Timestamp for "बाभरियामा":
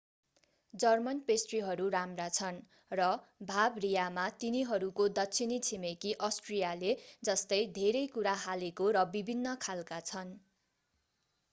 3.51-4.23